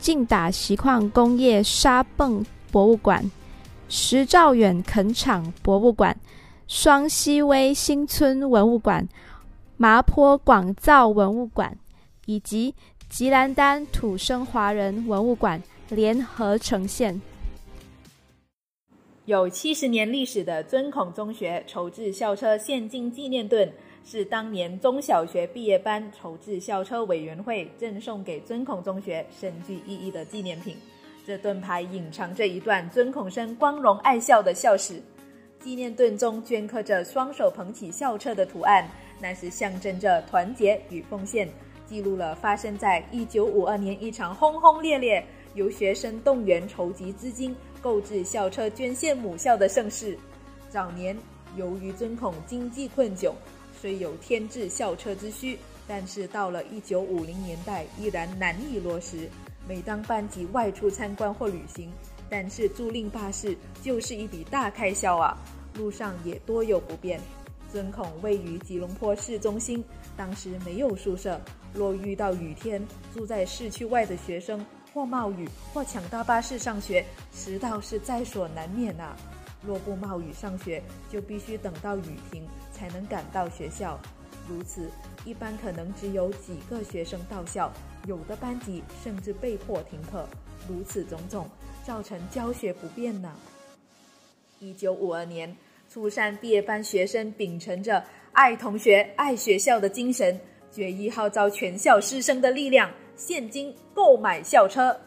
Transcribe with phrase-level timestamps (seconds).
[0.00, 3.30] 劲打锡矿工业沙泵博物馆、
[3.88, 6.16] 石兆远垦场博物馆、
[6.66, 9.06] 双溪威新村文物馆、
[9.76, 11.76] 麻坡广造文物馆
[12.24, 12.74] 以及
[13.08, 17.20] 吉兰丹土生华人文物馆联合呈现。
[19.26, 23.70] 有七十年历史的尊孔中学筹制校车现金纪念盾。
[24.02, 30.74] 是当年中小学毕业班筹制校车委员会赠送给尊孔中学深具意义的纪念品。
[31.26, 35.00] 这盾牌隐藏着一段尊孔生光荣爱校的校史。
[35.60, 38.88] 纪念盾中镌刻着双手捧起校车的图案，
[39.20, 41.46] 那是象征着团结与奉献，
[41.86, 45.22] 记录了发生在一九五二年一场轰轰烈烈
[45.54, 50.18] 由学生动员筹集资金购置校车捐献母校的盛事。
[50.68, 51.16] 早年
[51.56, 53.32] 由于尊孔经济困窘。
[53.80, 59.26] 虽有添置校车之需，但是到了一九五零年代依然难以落实。
[59.66, 61.90] 每当班级外出参观或旅行，
[62.28, 65.34] 但是租赁巴士就是一笔大开销啊！
[65.74, 67.18] 路上也多有不便。
[67.72, 69.82] 尊孔位于吉隆坡市中心，
[70.14, 71.40] 当时没有宿舍，
[71.72, 74.62] 若遇到雨天，住在市区外的学生
[74.92, 79.16] 或冒雨或抢搭巴士上学，迟到是在所难免啊！
[79.64, 83.98] 若不冒雨上学，就必须等到雨停才能赶到学校。
[84.48, 84.90] 如此，
[85.24, 87.70] 一般可能只有几个学生到校，
[88.06, 90.26] 有的班级甚至被迫停课。
[90.68, 91.48] 如此种种，
[91.84, 93.32] 造成教学不便呢。
[94.58, 95.54] 一九五二年，
[95.88, 100.40] 初三毕业班学生秉承着爱同学、爱学校的精神，
[100.72, 104.98] 决意号召全校师生的力量，现金购买校车。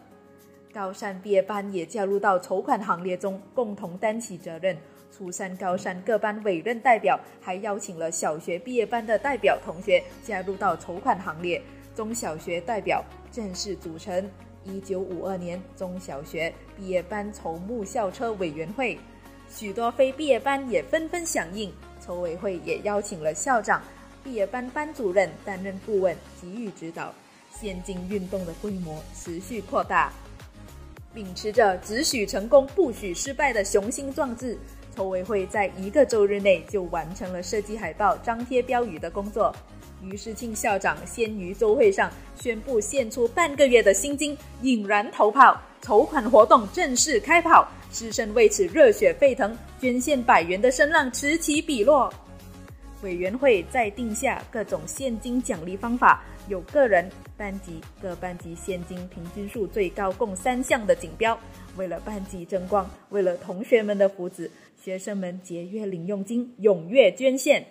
[0.72, 4.78] 高三毕业班也加入到筹款行列中，共同担起责任。
[5.12, 11.60] 初三、高三各班委任代表，还邀请了小学毕业班的代表同学加入到筹款行列。
[11.96, 14.30] 中小学代表正式组成
[14.64, 18.96] 一九五二年中小学毕业班筹募校车委员会。
[19.50, 23.82] 许多非毕业班也纷纷响应，筹委会也邀请了校长、
[24.24, 27.12] 毕业班班主任担任顾问，给予指导。
[27.60, 30.12] 现今运动的规模持续扩大。
[31.14, 34.58] 秉持着只许成功不许失败的雄心壮志，
[34.96, 39.56] 筹委会在一个周日内就完成了设计海报、张贴标语的工作。
[40.02, 47.68] 于世庆校长先于周会上宣布献出半个月的薪金，引燃头炮，筹款活动正式开跑。
[47.92, 52.12] 师生为此热血沸腾，捐献百元的声浪此起彼落。
[53.04, 57.08] 委员会再定下各种现金奖励方法，有个人。
[57.36, 61.38] 班级各班级现金平均数最高共三项的锦标，
[61.76, 64.50] 为了班级争光，为了同学们的福祉，
[64.80, 67.66] 学生们节约零用金，踊跃捐献。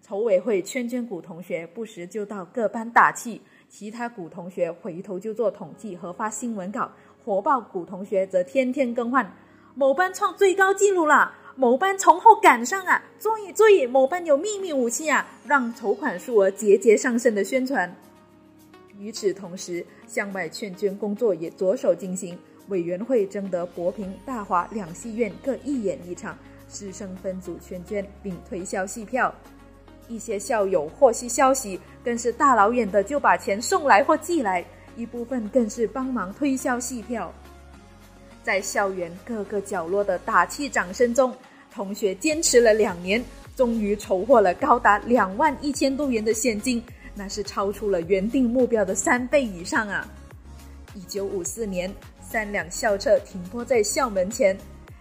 [0.00, 6.90] 筹委会圈圈股同学不时就到各班打气，其他股同学回头就做统计和发新闻稿，
[7.24, 9.32] 火爆股同学则天天更换。
[9.74, 13.02] 某班创最高纪录了，某班从后赶上啊！
[13.18, 15.26] 注意注意，某班有秘密武器啊！
[15.46, 17.94] 让筹款数额节节上升的宣传。
[18.98, 22.38] 与此同时，向外劝捐工作也着手进行。
[22.68, 26.38] 委员会征得博平、大华两戏院各一演一场，
[26.70, 29.34] 师生分组劝捐并推销戏票。
[30.08, 34.64] 一些校友获悉消息，更是大老远的就把钱送来或寄来，
[34.96, 37.32] 一部分更是帮忙推销戏票。
[38.42, 41.34] 在校园各个角落的打气掌声中，
[41.72, 43.24] 同学坚持了两年，
[43.56, 46.82] 终于筹获了高达两万一千多元的现金。
[47.14, 50.08] 那是超出了原定目标的三倍以上啊！
[50.94, 54.56] 一九五四年，三辆校车停泊在校门前，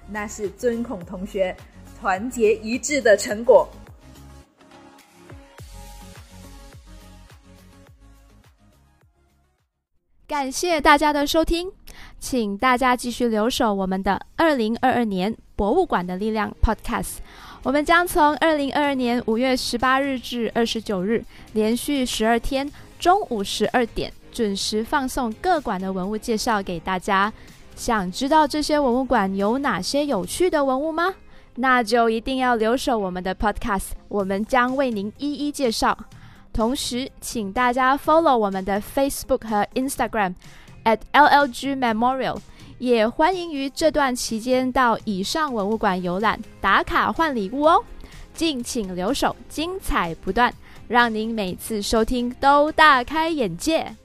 [0.10, 1.56] 那是尊孔同学
[2.00, 3.66] 团结一致的成果。
[10.28, 11.72] 感谢大家的收听，
[12.22, 17.16] 请大家继续留守我们的二零二二年博物馆的力量 Podcast。
[17.64, 27.34] 我们将从二零二二年五月十八日至二十九日，连续十二天中午十二点准时放送各馆的文物介绍给大家。
[27.76, 31.16] 想知道这些文物馆有哪些有趣的文物吗？
[31.56, 35.98] 那就一定要留守我们的 Podcast，我们将为您一一介绍。
[36.54, 40.36] 同时，请大家 follow 我们的 Facebook 和 Instagram
[40.84, 42.38] at LLG Memorial。
[42.78, 47.84] 也欢迎于这段期间到以上文物馆游览打卡换礼物哦。
[48.34, 50.52] 敬请留守，精彩不断，
[50.88, 53.96] 让您每次收听都大开眼界。